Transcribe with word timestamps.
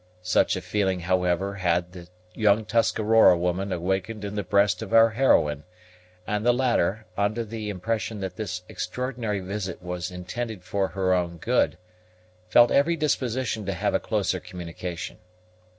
Such 0.23 0.55
a 0.55 0.61
feeling, 0.61 1.01
however, 1.01 1.53
had 1.53 1.91
the 1.91 2.07
young 2.33 2.65
Tuscarora 2.65 3.37
woman 3.37 3.71
awakened 3.71 4.25
in 4.25 4.33
the 4.33 4.41
breast 4.41 4.81
of 4.81 4.93
our 4.95 5.11
heroine; 5.11 5.63
and 6.25 6.43
the 6.43 6.55
latter, 6.55 7.05
under 7.15 7.43
the 7.45 7.69
impression 7.69 8.19
that 8.21 8.35
this 8.35 8.63
extraordinary 8.67 9.41
visit 9.41 9.79
was 9.79 10.09
intended 10.09 10.63
for 10.63 10.87
her 10.87 11.13
own 11.13 11.37
good, 11.37 11.77
felt 12.49 12.71
every 12.71 12.95
disposition 12.95 13.63
to 13.67 13.73
have 13.73 13.93
a 13.93 13.99
closer 13.99 14.39
communication. 14.39 15.19